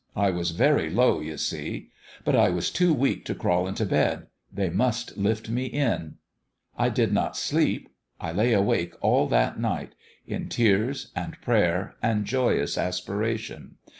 I 0.25 0.31
was 0.31 0.49
very 0.49 0.89
low, 0.89 1.19
you 1.19 1.37
see.... 1.37 1.91
But 2.25 2.35
I 2.35 2.49
was 2.49 2.71
too 2.71 2.91
weak 2.91 3.23
to 3.25 3.35
crawl 3.35 3.67
into 3.67 3.85
bed; 3.85 4.25
they 4.51 4.67
must 4.71 5.15
lift 5.15 5.47
me 5.47 5.67
in. 5.67 6.15
I 6.75 6.89
did 6.89 7.13
not 7.13 7.37
sleep. 7.37 7.87
I 8.19 8.31
lay 8.31 8.51
awake 8.51 8.95
all 9.01 9.27
that 9.27 9.59
night 9.59 9.93
in 10.25 10.49
tears 10.49 11.11
and 11.15 11.39
prayer 11.41 11.97
and 12.01 12.25
joyous 12.25 12.79
aspiration. 12.79 13.75